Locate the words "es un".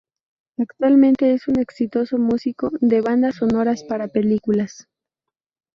1.31-1.59